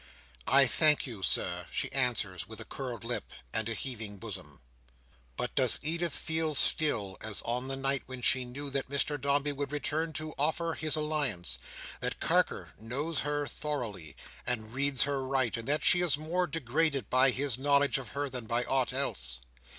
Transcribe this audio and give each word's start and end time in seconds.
"I 0.47 0.65
thank 0.65 1.05
you, 1.05 1.21
Sir," 1.21 1.67
she 1.71 1.91
answers, 1.91 2.47
with 2.47 2.59
a 2.59 2.65
curled 2.65 3.03
lip, 3.03 3.29
and 3.53 3.69
a 3.69 3.75
heaving 3.75 4.17
bosom. 4.17 4.59
But, 5.37 5.53
does 5.53 5.79
Edith 5.83 6.13
feel 6.15 6.55
still, 6.55 7.17
as 7.21 7.43
on 7.43 7.67
the 7.67 7.75
night 7.75 8.01
when 8.07 8.23
she 8.23 8.43
knew 8.43 8.71
that 8.71 8.89
Mr 8.89 9.21
Dombey 9.21 9.51
would 9.51 9.71
return 9.71 10.11
to 10.13 10.33
offer 10.39 10.73
his 10.73 10.95
alliance, 10.95 11.59
that 11.99 12.19
Carker 12.19 12.73
knows 12.79 13.19
her 13.19 13.45
thoroughly, 13.45 14.15
and 14.43 14.73
reads 14.73 15.03
her 15.03 15.23
right, 15.23 15.55
and 15.55 15.67
that 15.67 15.83
she 15.83 16.01
is 16.01 16.17
more 16.17 16.47
degraded 16.47 17.07
by 17.11 17.29
his 17.29 17.59
knowledge 17.59 17.99
of 17.99 18.13
her, 18.13 18.27
than 18.27 18.47
by 18.47 18.63
aught 18.63 18.93
else? 18.93 19.37